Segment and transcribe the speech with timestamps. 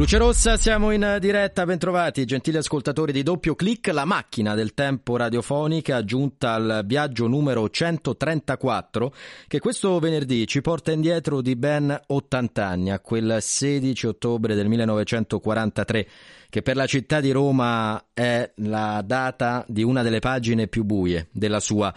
[0.00, 5.18] Luce Rossa, siamo in diretta, bentrovati gentili ascoltatori di Doppio Clic, la macchina del tempo
[5.18, 9.12] radiofonica giunta al viaggio numero 134
[9.46, 14.68] che questo venerdì ci porta indietro di ben 80 anni, a quel 16 ottobre del
[14.68, 16.08] 1943
[16.48, 21.28] che per la città di Roma è la data di una delle pagine più buie
[21.30, 21.92] della sua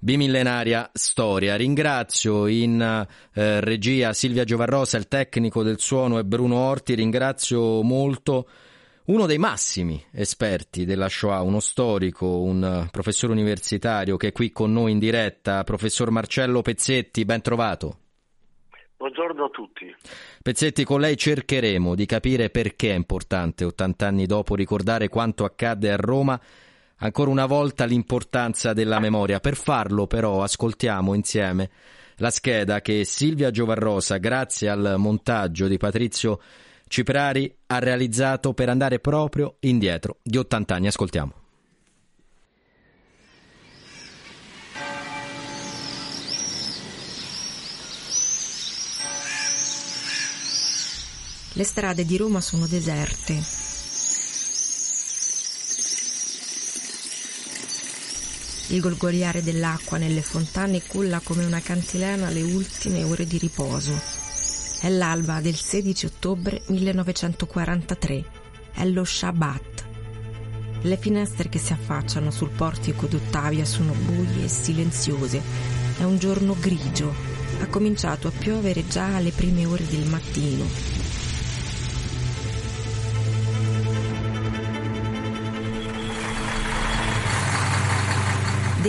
[0.00, 1.56] bimillenaria storia.
[1.56, 8.48] Ringrazio in eh, regia Silvia Giovarrosa, il tecnico del suono e Bruno Orti, ringrazio molto
[9.06, 14.72] uno dei massimi esperti della Shoah, uno storico, un professore universitario che è qui con
[14.72, 17.98] noi in diretta, professor Marcello Pezzetti, ben trovato.
[18.98, 19.94] Buongiorno a tutti.
[20.42, 25.92] Pezzetti, con lei cercheremo di capire perché è importante 80 anni dopo ricordare quanto accadde
[25.92, 26.38] a Roma
[26.98, 29.40] ancora una volta l'importanza della memoria.
[29.40, 31.70] Per farlo però ascoltiamo insieme
[32.16, 36.40] la scheda che Silvia Giovarrosa, grazie al montaggio di Patrizio
[36.88, 40.86] Ciprari, ha realizzato per andare proprio indietro di 80 anni.
[40.88, 41.32] Ascoltiamo.
[51.52, 53.57] Le strade di Roma sono deserte
[58.70, 63.98] Il golgoliare dell'acqua nelle fontane culla come una cantilena le ultime ore di riposo.
[64.80, 68.24] È l'alba del 16 ottobre 1943.
[68.74, 69.86] È lo Shabbat.
[70.82, 75.40] Le finestre che si affacciano sul portico d'Ottavia sono buie e silenziose.
[75.96, 77.14] È un giorno grigio.
[77.60, 81.07] Ha cominciato a piovere già alle prime ore del mattino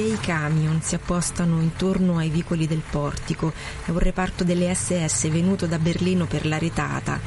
[0.02, 3.52] Dei camion si appostano intorno ai vicoli del portico.
[3.84, 7.20] È un reparto delle SS venuto da Berlino per la retata.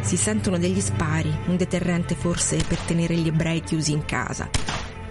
[0.00, 4.48] Si sentono degli spari, un deterrente forse per tenere gli ebrei chiusi in casa.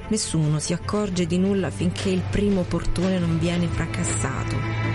[0.08, 4.87] Nessuno si accorge di nulla finché il primo portone non viene fracassato.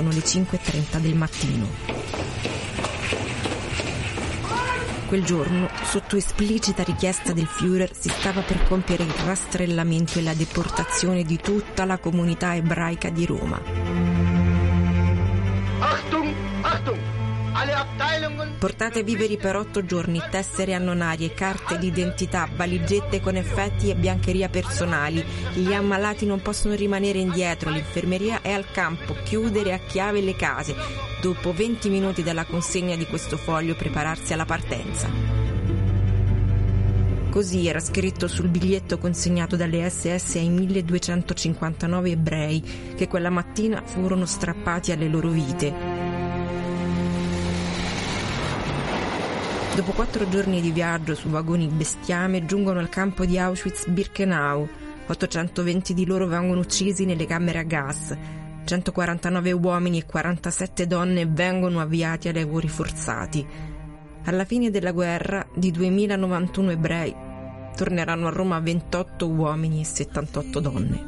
[0.00, 1.68] Sono le 5.30 del mattino.
[5.06, 10.32] Quel giorno, sotto esplicita richiesta del Führer, si stava per compiere il rastrellamento e la
[10.32, 14.09] deportazione di tutta la comunità ebraica di Roma.
[18.58, 25.24] Portate viveri per otto giorni, tessere annonarie, carte d'identità, valigette con effetti e biancheria personali.
[25.54, 30.74] Gli ammalati non possono rimanere indietro, l'infermeria è al campo, chiudere a chiave le case.
[31.20, 35.08] Dopo 20 minuti dalla consegna di questo foglio prepararsi alla partenza.
[37.30, 42.60] Così era scritto sul biglietto consegnato dalle SS ai 1259 ebrei
[42.96, 46.09] che quella mattina furono strappati alle loro vite.
[49.74, 54.68] Dopo quattro giorni di viaggio su vagoni bestiame giungono al campo di Auschwitz-Birkenau.
[55.06, 58.16] 820 di loro vengono uccisi nelle camere a gas.
[58.64, 63.46] 149 uomini e 47 donne vengono avviati ai lavori forzati.
[64.24, 67.16] Alla fine della guerra, di 2091 ebrei,
[67.74, 71.06] torneranno a Roma 28 uomini e 78 donne.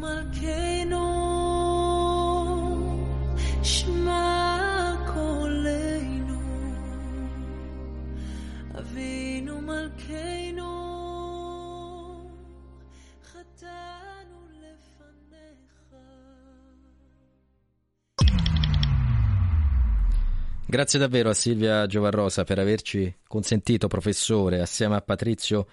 [20.72, 25.66] Grazie davvero a Silvia Giovarrosa per averci consentito, professore, assieme a Patrizio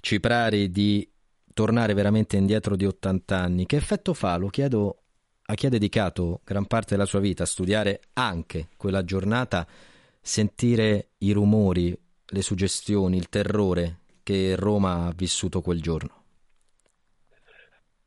[0.00, 1.06] Ciprari, di
[1.52, 3.66] tornare veramente indietro di 80 anni.
[3.66, 4.38] Che effetto fa?
[4.38, 5.02] Lo chiedo
[5.44, 9.66] a chi ha dedicato gran parte della sua vita a studiare anche quella giornata,
[10.22, 11.94] sentire i rumori,
[12.24, 16.22] le suggestioni, il terrore che Roma ha vissuto quel giorno.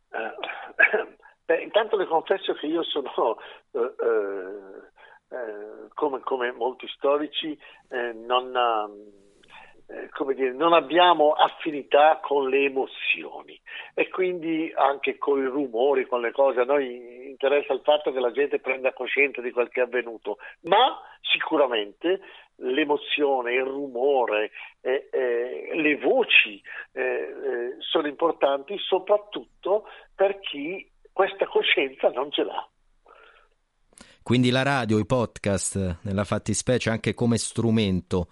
[0.10, 1.14] Uh,
[1.46, 3.38] beh, intanto le confesso che io sono
[3.74, 4.89] uh, uh,
[5.32, 7.58] eh, come, come, molti storici,
[7.90, 8.52] eh, non,
[9.88, 13.60] eh, come dire, non, abbiamo affinità con le emozioni
[13.94, 16.62] e quindi anche con i rumori, con le cose.
[16.62, 20.38] A noi interessa il fatto che la gente prenda coscienza di quel che è avvenuto,
[20.62, 22.22] ma sicuramente
[22.56, 24.50] l'emozione, il rumore,
[24.82, 26.62] eh, eh, le voci
[27.80, 32.68] sono importanti soprattutto per chi questa coscienza non ce l'ha.
[34.30, 38.28] Quindi la radio, i podcast, nella fattispecie anche come strumento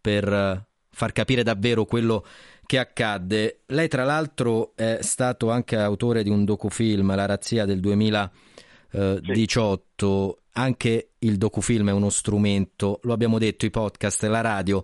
[0.00, 2.24] per eh, far capire davvero quello
[2.64, 3.60] che accadde.
[3.66, 10.48] Lei tra l'altro è stato anche autore di un docufilm, La razzia del 2018, sì.
[10.52, 14.82] anche il docufilm è uno strumento, lo abbiamo detto, i podcast, la radio,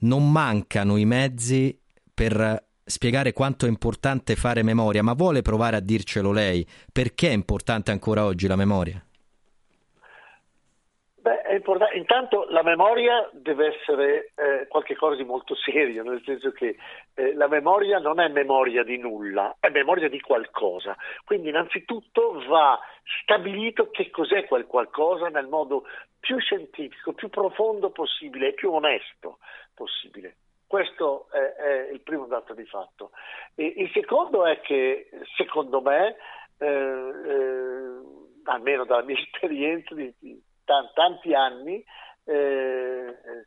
[0.00, 1.80] non mancano i mezzi
[2.12, 6.68] per spiegare quanto è importante fare memoria, ma vuole provare a dircelo lei?
[6.92, 9.02] Perché è importante ancora oggi la memoria?
[11.94, 16.76] Intanto la memoria deve essere eh, qualcosa di molto serio, nel senso che
[17.14, 20.96] eh, la memoria non è memoria di nulla, è memoria di qualcosa.
[21.24, 22.80] Quindi innanzitutto va
[23.22, 25.84] stabilito che cos'è quel qualcosa nel modo
[26.18, 29.38] più scientifico, più profondo possibile e più onesto
[29.74, 30.36] possibile.
[30.66, 33.10] Questo è, è, il primo dato di fatto.
[33.54, 36.16] E il secondo è che, secondo me,
[36.56, 38.00] eh, eh,
[38.44, 40.40] almeno dalla mia esperienza di, di
[40.94, 41.84] tanti anni,
[42.24, 43.46] eh, eh,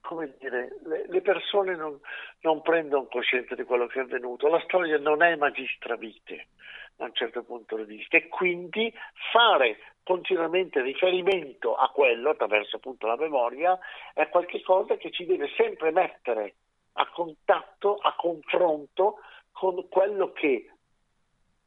[0.00, 1.98] come dire, le, le persone non,
[2.40, 4.48] non, prendono coscienza di quello che è avvenuto.
[4.48, 6.48] La storia non è magistra vite
[6.96, 8.92] da un certo punto di vista e quindi
[9.32, 13.78] fare continuamente riferimento a quello attraverso appunto la memoria
[14.12, 16.54] è qualcosa che ci deve sempre mettere
[16.94, 19.18] a contatto, a confronto
[19.52, 20.71] con quello che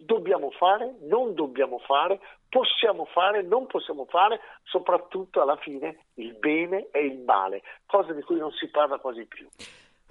[0.06, 2.20] dobbiamo fare, non dobbiamo fare,
[2.50, 8.22] possiamo fare, non possiamo fare, soprattutto alla fine il bene e il male, cosa di
[8.22, 9.48] cui non si parla quasi più.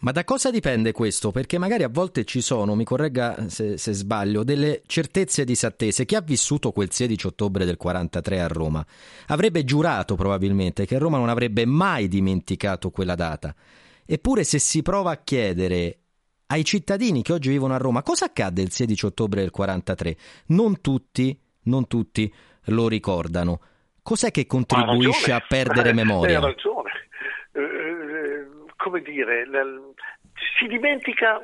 [0.01, 1.31] Ma da cosa dipende questo?
[1.31, 6.05] Perché magari a volte ci sono, mi corregga se, se, sbaglio, delle certezze disattese.
[6.05, 8.85] Chi ha vissuto quel 16 ottobre del 43 a Roma
[9.29, 13.55] avrebbe giurato probabilmente che Roma non avrebbe mai dimenticato quella data.
[14.05, 16.01] Eppure se si prova a chiedere
[16.47, 20.17] ai cittadini che oggi vivono a Roma cosa accadde il 16 ottobre del 43,
[20.49, 22.33] non tutti, non tutti
[22.67, 23.61] lo ricordano.
[24.03, 26.39] Cos'è che contribuisce a perdere memoria?
[26.39, 26.85] Hai ragione
[28.85, 29.47] come dire,
[30.59, 31.41] si dimentica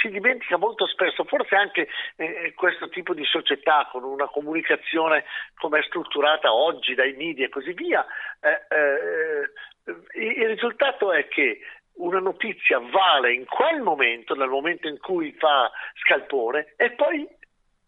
[0.00, 5.24] si dimentica molto spesso, forse anche eh, questo tipo di società con una comunicazione
[5.56, 8.06] come è strutturata oggi dai media e così via,
[8.40, 11.58] eh, eh, il risultato è che
[11.98, 15.70] una notizia vale in quel momento, nel momento in cui fa
[16.02, 17.26] scalpore, e poi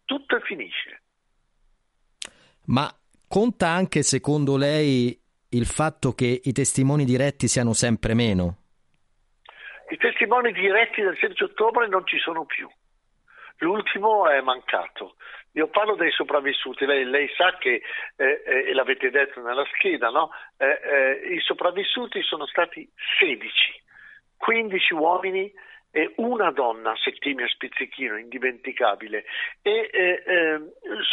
[0.05, 1.01] tutto finisce.
[2.65, 2.89] Ma
[3.27, 5.17] conta anche secondo lei
[5.49, 8.57] il fatto che i testimoni diretti siano sempre meno?
[9.89, 12.69] I testimoni diretti del 16 ottobre non ci sono più.
[13.57, 15.15] L'ultimo è mancato.
[15.53, 17.81] Io parlo dei sopravvissuti, lei, lei sa che,
[18.15, 20.31] eh, eh, e l'avete detto nella scheda, no?
[20.57, 23.83] eh, eh i sopravvissuti sono stati 16,
[24.41, 25.53] 15 uomini
[25.91, 29.25] e una donna, Settimia Spizzichino, indimenticabile,
[29.61, 30.59] e eh, eh,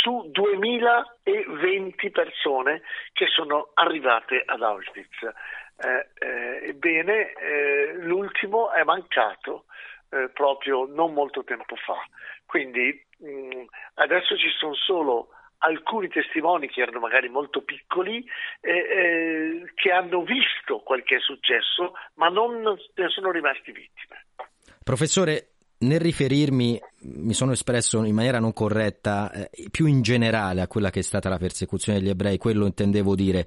[0.01, 2.83] su 2020 persone
[3.13, 5.23] che sono arrivate ad Auschwitz.
[5.81, 9.65] Eh, eh, ebbene, eh, l'ultimo è mancato
[10.11, 11.99] eh, proprio non molto tempo fa.
[12.47, 13.65] Quindi mh, mm,
[13.95, 18.25] adesso ci sono solo alcuni testimoni che erano magari molto piccoli
[18.61, 24.27] eh, eh, che hanno visto quel che è successo, ma non ne sono rimasti vittime.
[24.83, 30.69] Professore, nel riferirmi, mi sono espresso in maniera non corretta, eh, più in generale a
[30.69, 33.47] quella che è stata la persecuzione degli ebrei, quello intendevo dire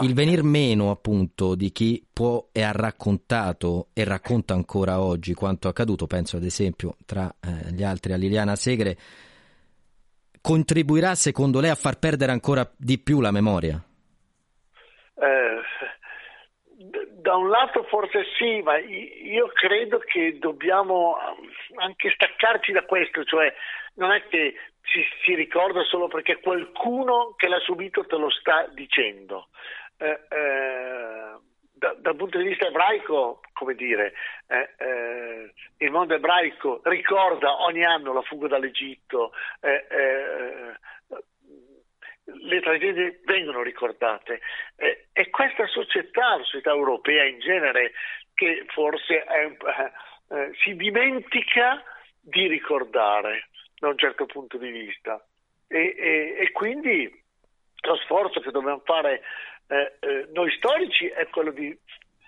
[0.00, 5.68] il venir meno appunto di chi può e ha raccontato e racconta ancora oggi quanto
[5.68, 8.96] accaduto, penso ad esempio tra eh, gli altri a Liliana Segre,
[10.42, 13.80] contribuirà secondo lei a far perdere ancora di più la memoria?
[15.14, 15.60] Eh,
[17.22, 21.16] da un lato forse sì, ma io credo che dobbiamo
[21.76, 23.54] anche staccarci da questo, cioè
[23.94, 28.66] non è che ci si ricorda solo perché qualcuno che l'ha subito te lo sta
[28.74, 29.48] dicendo.
[29.96, 31.38] Eh, eh,
[31.82, 34.14] da, dal punto di vista ebraico, come dire,
[34.46, 40.74] eh, eh, il mondo ebraico ricorda ogni anno la fuga dall'Egitto, eh, eh,
[42.24, 44.40] le tragedie vengono ricordate.
[44.76, 47.92] E questa società, la società europea in genere,
[48.32, 49.56] che forse è,
[50.62, 51.82] si dimentica
[52.20, 55.20] di ricordare da un certo punto di vista.
[55.66, 57.22] E, e, e quindi
[57.80, 59.22] lo sforzo che dobbiamo fare
[59.72, 61.74] eh, eh, noi storici è quello di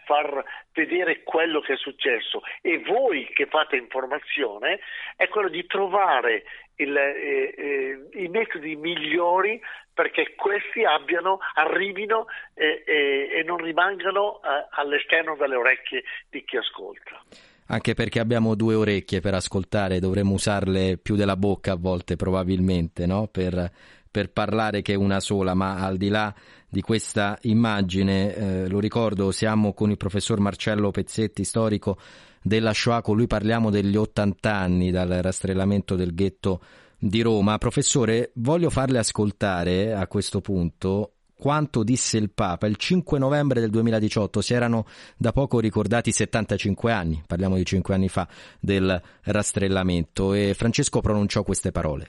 [0.07, 4.81] far vedere quello che è successo e voi che fate informazione
[5.17, 6.45] è quello di trovare
[6.77, 9.61] il, eh, eh, i metodi migliori
[9.93, 17.23] perché questi abbiano, arrivino eh, eh, e non rimangano all'esterno delle orecchie di chi ascolta.
[17.67, 23.07] Anche perché abbiamo due orecchie per ascoltare, dovremmo usarle più della bocca a volte probabilmente,
[23.07, 23.29] no?
[23.29, 23.71] per,
[24.11, 26.35] per parlare che una sola, ma al di là
[26.75, 31.97] di questa immagine, eh, lo ricordo, siamo con il professor Marcello Pezzetti, storico
[32.43, 36.61] della Shoah, con lui parliamo degli 80 anni dal rastrellamento del ghetto
[36.99, 37.59] di Roma.
[37.59, 43.71] Professore, voglio farle ascoltare a questo punto quanto disse il Papa il 5 novembre del
[43.71, 44.41] 2018.
[44.41, 44.85] Si erano
[45.17, 48.27] da poco ricordati 75 anni, parliamo di 5 anni fa,
[48.59, 52.09] del rastrellamento e Francesco pronunciò queste parole.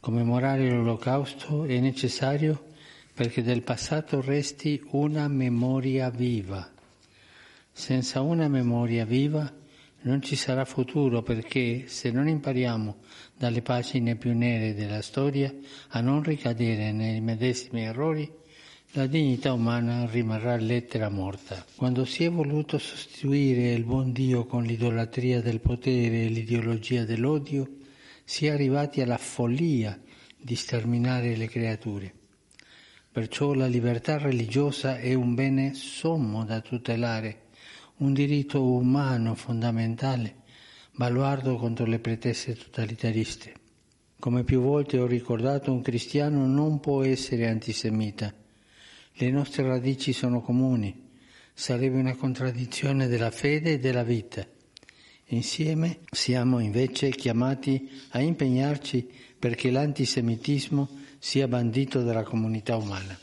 [0.00, 2.72] Commemorare l'Olocausto è necessario
[3.14, 6.68] perché del passato resti una memoria viva.
[7.70, 9.50] Senza una memoria viva
[10.02, 12.96] non ci sarà futuro perché se non impariamo
[13.36, 15.54] dalle pagine più nere della storia
[15.90, 18.30] a non ricadere nei medesimi errori,
[18.92, 21.64] la dignità umana rimarrà lettera morta.
[21.76, 27.76] Quando si è voluto sostituire il buon Dio con l'idolatria del potere e l'ideologia dell'odio,
[28.24, 30.00] si è arrivati alla follia
[30.36, 32.14] di sterminare le creature.
[33.14, 37.42] Perciò la libertà religiosa è un bene sommo da tutelare,
[37.98, 40.42] un diritto umano fondamentale,
[40.90, 43.54] baluardo contro le pretese totalitariste.
[44.18, 48.34] Come più volte ho ricordato, un cristiano non può essere antisemita
[49.18, 51.10] le nostre radici sono comuni,
[51.52, 54.44] sarebbe una contraddizione della fede e della vita.
[55.26, 60.88] Insieme siamo invece chiamati a impegnarci perché l'antisemitismo
[61.24, 63.16] sia bandito dalla comunità umana.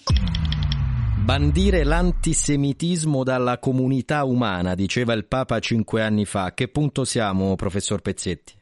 [1.24, 6.46] Bandire l'antisemitismo dalla comunità umana, diceva il Papa cinque anni fa.
[6.46, 8.58] A che punto siamo, professor Pezzetti?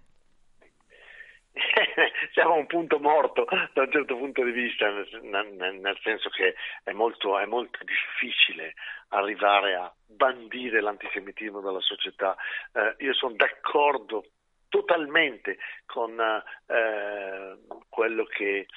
[2.36, 6.92] siamo a un punto morto da un certo punto di vista, nel, senso che è
[6.92, 8.74] molto, è molto, difficile
[9.08, 12.36] arrivare a bandire l'antisemitismo dalla società.
[12.74, 14.26] Eh, io sono d'accordo
[14.70, 17.58] totalmente con eh,
[17.90, 18.68] quello che,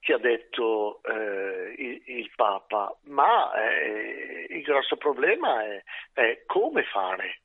[0.00, 5.82] che, ha detto eh, il, il, Papa, ma eh, il grosso problema è,
[6.12, 7.40] è come fare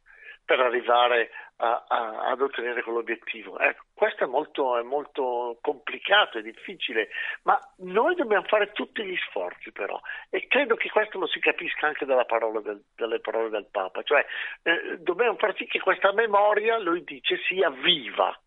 [0.51, 3.57] per arrivare a, a, ad ottenere quell'obiettivo.
[3.57, 7.07] Ecco, questo è molto, è molto complicato, è difficile,
[7.43, 9.97] ma noi dobbiamo fare tutti gli sforzi però
[10.29, 14.25] e credo che questo lo si capisca anche parola del, dalle parole del Papa, cioè
[14.63, 18.37] eh, dobbiamo far sì che questa memoria, lui dice, sia viva.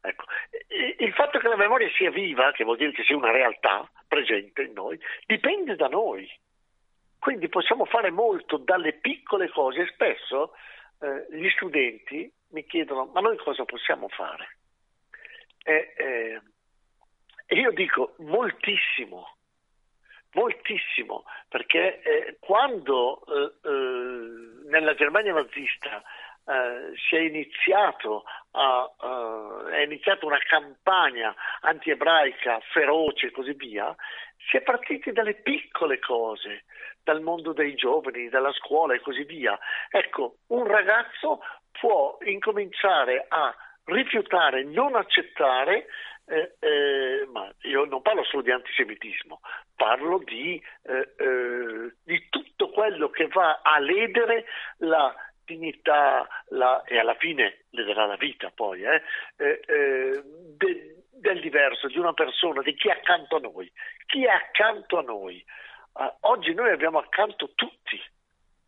[0.00, 0.26] Ecco,
[0.98, 4.62] il fatto che la memoria sia viva, che vuol dire che sia una realtà presente
[4.62, 4.96] in noi,
[5.26, 6.30] dipende da noi.
[7.18, 10.52] Quindi possiamo fare molto dalle piccole cose e spesso
[11.00, 14.56] eh, gli studenti mi chiedono ma noi cosa possiamo fare?
[15.64, 16.40] E, eh,
[17.56, 19.36] io dico moltissimo,
[20.32, 26.02] moltissimo, perché eh, quando eh, eh, nella Germania nazista
[26.48, 33.94] Uh, si è iniziato, a, uh, è iniziata una campagna anti-ebraica feroce e così via,
[34.48, 36.64] si è partiti dalle piccole cose,
[37.04, 39.58] dal mondo dei giovani, dalla scuola e così via.
[39.90, 41.40] Ecco, un ragazzo
[41.78, 45.86] può incominciare a rifiutare, non accettare,
[46.26, 49.40] eh, eh, ma io non parlo solo di antisemitismo,
[49.76, 54.44] parlo di, eh, eh di tutto quello che va a ledere
[54.78, 55.14] la
[55.48, 59.02] dignità la, e alla fine lederà la vita poi eh,
[59.36, 60.22] eh,
[60.56, 63.70] de, del diverso, di una persona, di chi è accanto a noi.
[64.06, 65.44] Chi è accanto a noi?
[65.94, 68.00] Uh, oggi noi abbiamo accanto tutti,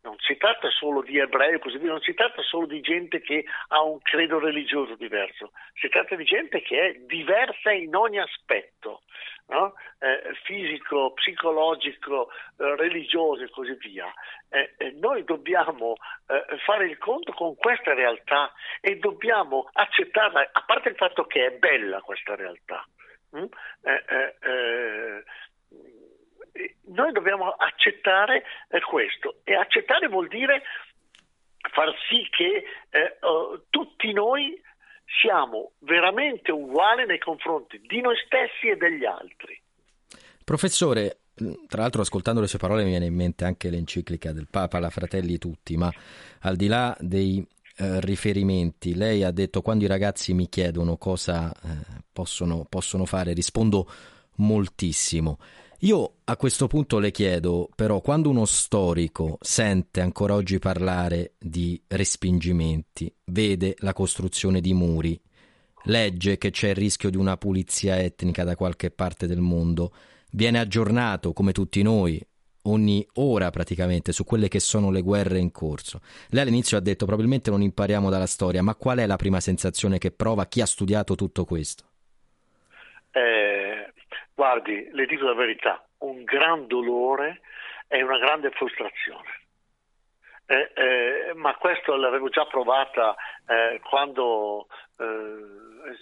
[0.03, 3.45] non si tratta solo di ebrei così via, non si tratta solo di gente che
[3.69, 9.03] ha un credo religioso diverso, si tratta di gente che è diversa in ogni aspetto,
[9.49, 9.75] no?
[9.99, 14.11] eh, fisico, psicologico, eh, religioso e così via.
[14.49, 15.97] Eh, noi dobbiamo
[16.29, 21.47] eh, fare il conto con questa realtà e dobbiamo accettarla, a parte il fatto che
[21.47, 22.85] è bella questa realtà.
[23.37, 23.45] Mm?
[26.87, 30.63] Noi dobbiamo accettare eh, questo e accettare vuol dire
[31.73, 34.61] far sì che eh, uh, tutti noi
[35.21, 39.61] siamo veramente uguali nei confronti di noi stessi e degli altri.
[40.45, 41.19] Professore,
[41.69, 44.91] tra l'altro ascoltando le sue parole mi viene in mente anche l'enciclica del Papa, la
[44.91, 45.93] Fratelli Tutti, ma
[46.41, 47.45] al di là dei
[47.77, 53.33] eh, riferimenti, lei ha detto quando i ragazzi mi chiedono cosa eh, possono, possono fare,
[53.33, 53.87] rispondo
[54.37, 55.39] moltissimo.
[55.83, 61.81] Io a questo punto le chiedo, però, quando uno storico sente ancora oggi parlare di
[61.87, 65.19] respingimenti, vede la costruzione di muri,
[65.85, 69.95] legge che c'è il rischio di una pulizia etnica da qualche parte del mondo,
[70.33, 72.23] viene aggiornato, come tutti noi,
[72.65, 76.03] ogni ora praticamente su quelle che sono le guerre in corso.
[76.29, 79.97] Lei all'inizio ha detto probabilmente non impariamo dalla storia, ma qual è la prima sensazione
[79.97, 81.90] che prova chi ha studiato tutto questo?
[84.41, 87.43] Eh, Guardi, le dico la verità, un gran dolore
[87.89, 89.39] e una grande frustrazione.
[90.47, 93.15] Eh, eh, ma questo l'avevo già provata
[93.47, 94.67] eh, quando
[94.99, 95.97] eh,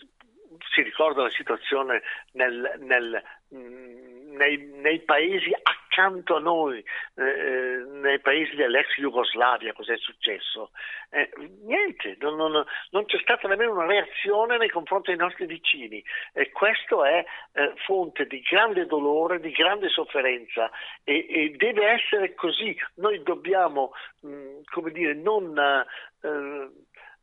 [0.73, 2.03] si ricorda la situazione
[2.33, 6.83] nel, nel, nei, nei, paesi accanto a noi,
[7.17, 10.71] eh, nei paesi dell'ex Jugoslavia, cos'è successo?
[12.21, 17.05] Non, non, non, c'è stata nemmeno una reazione nei confronti dei nostri vicini e questo
[17.05, 20.71] è eh, fonte di grande dolore, di grande sofferenza
[21.05, 22.77] e, e deve essere così.
[22.97, 26.71] Noi dobbiamo, mh, come dire, non, eh,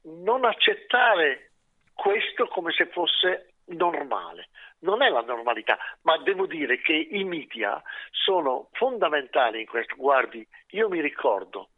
[0.04, 1.52] non accettare
[1.94, 4.50] questo come se fosse normale.
[4.80, 9.96] Non è la normalità, ma devo dire che i media sono fondamentali in questo.
[9.96, 11.70] Guardi, io mi ricordo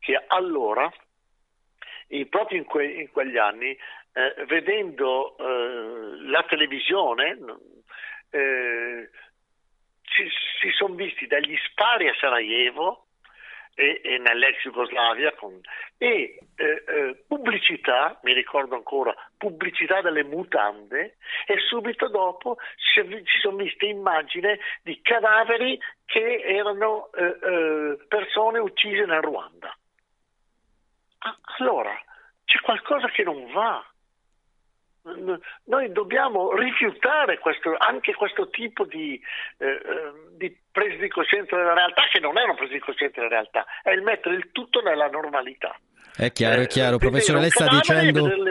[0.00, 0.90] che allora,
[2.08, 3.76] in, proprio in, que, in, quegli anni,
[4.12, 7.38] eh, vedendo eh, la televisione,
[8.30, 9.10] eh,
[10.02, 10.28] ci,
[10.60, 13.06] si sono visti degli spari a Sarajevo
[13.78, 15.60] e, e nell'ex Jugoslavia con,
[15.96, 23.38] e eh, eh, pubblicità, mi ricordo ancora, pubblicità delle mutande e subito dopo si, si
[23.40, 29.77] sono viste immagini di cadaveri che erano eh persone uccise nel Ruanda.
[31.18, 31.92] Ah, allora
[32.44, 33.84] c'è qualcosa che non va
[35.64, 39.20] noi dobbiamo rifiutare questo, anche questo tipo di,
[39.58, 43.20] eh, eh, di, presa di coscienza della realtà, che non è una presa di coscienza
[43.20, 45.78] della realtà, è il mettere il tutto nella normalità.
[46.16, 46.96] È chiaro, è chiaro.
[46.96, 48.47] Eh, Professore, lei sta dicendo...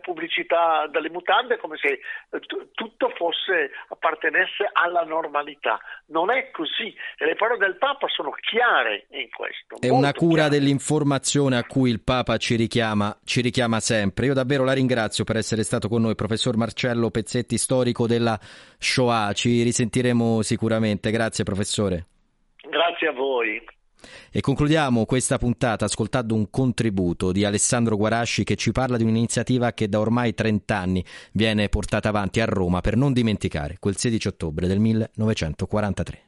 [0.00, 5.78] Pubblicità dalle mutande come se eh, t- tutto fosse, appartenesse alla normalità.
[6.06, 6.94] Non è così.
[7.16, 9.80] E le parole del Papa sono chiare in questo.
[9.80, 10.58] È una cura chiare.
[10.58, 14.26] dell'informazione a cui il Papa ci richiama, ci richiama sempre.
[14.26, 18.38] Io davvero la ringrazio per essere stato con noi, professor Marcello Pezzetti, storico della
[18.78, 19.32] Shoah.
[19.32, 21.10] Ci risentiremo sicuramente.
[21.10, 22.06] Grazie, professore.
[22.68, 23.78] Grazie a voi.
[24.30, 29.72] E concludiamo questa puntata ascoltando un contributo di Alessandro Guarasci che ci parla di un'iniziativa
[29.72, 34.28] che da ormai 30 anni viene portata avanti a Roma per non dimenticare quel 16
[34.28, 36.24] ottobre del 1943.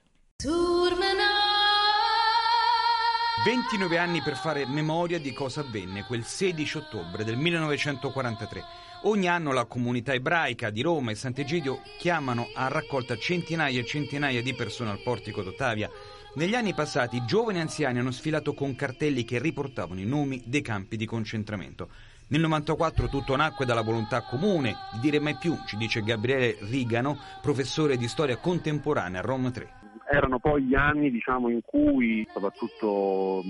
[3.45, 8.65] 29 anni per fare memoria di cosa avvenne quel 16 ottobre del 1943.
[9.03, 14.41] Ogni anno la comunità ebraica di Roma e Sant'Egidio chiamano a raccolta centinaia e centinaia
[14.43, 15.91] di persone al portico d'Ottavia
[16.35, 20.63] negli anni passati giovani e anziani hanno sfilato con cartelli che riportavano i nomi dei
[20.63, 21.89] campi di concentramento.
[22.29, 27.19] Nel 94 tutto nacque dalla volontà comune di dire mai più, ci dice Gabriele Rigano,
[27.43, 29.81] professore di storia contemporanea a Roma 3.
[30.11, 33.43] Erano poi gli anni diciamo, in cui, soprattutto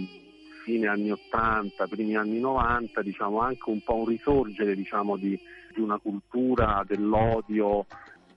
[0.65, 5.39] fine anni 80, primi anni 90, diciamo, anche un po' un risorgere diciamo, di,
[5.73, 7.87] di una cultura dell'odio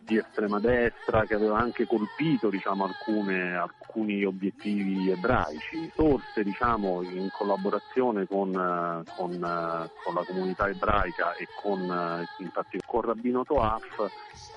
[0.05, 5.91] di estrema destra che aveva anche colpito diciamo, alcune, alcuni obiettivi ebraici.
[5.93, 13.43] Sorse diciamo, in collaborazione con, con, con, la comunità ebraica e con, infatti, con Rabbino
[13.43, 14.09] Toaf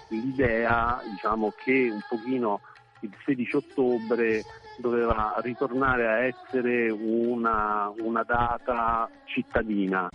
[0.09, 2.61] l'idea diciamo, che un pochino
[3.01, 4.45] il 16 ottobre
[4.79, 10.09] doveva ritornare a essere una, una data cittadina.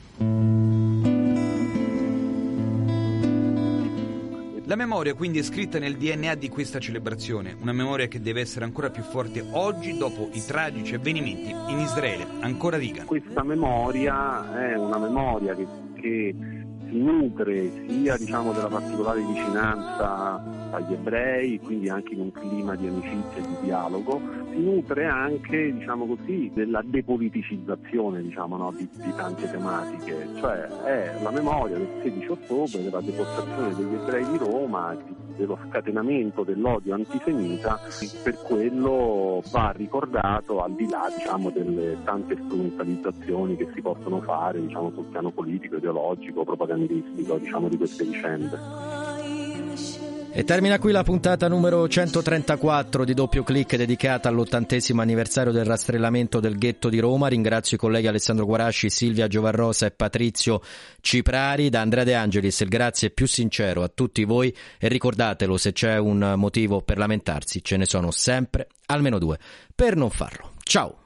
[4.74, 8.66] La memoria quindi è scritta nel DNA di questa celebrazione, una memoria che deve essere
[8.66, 13.06] ancora più forte oggi dopo i tragici avvenimenti in Israele, ancora Reagan.
[13.06, 16.62] Questa memoria è una memoria che, che
[16.94, 22.88] si nutre sia diciamo, della particolare vicinanza agli ebrei, quindi anche in un clima di
[22.88, 29.14] amicizia e di dialogo, si nutre anche diciamo così, della depoliticizzazione diciamo, no, di, di,
[29.16, 34.96] tante tematiche, cioè è la memoria del 16 ottobre, della deportazione degli ebrei di Roma,
[35.36, 37.80] dello scatenamento dell'odio antisemita,
[38.24, 44.62] per quello va ricordato al di là diciamo, delle tante strumentalizzazioni che si possono fare
[44.62, 50.22] diciamo, sul piano politico, ideologico, propagandistico diciamo, di queste vicende.
[50.36, 56.39] E termina qui la puntata numero 134 di Doppio Clic dedicata all'ottantesimo anniversario del rastrellamento
[56.39, 57.28] del ghetto di Roma.
[57.28, 60.60] Ringrazio i colleghi Alessandro Guarasci, Silvia Giovarrosa e Patrizio
[61.02, 61.69] Ciprari.
[61.69, 65.98] Da Andrea De Angelis il grazie più sincero a tutti voi e ricordatelo se c'è
[65.98, 69.38] un motivo per lamentarsi, ce ne sono sempre almeno due
[69.76, 70.54] per non farlo.
[70.63, 71.03] Ciao!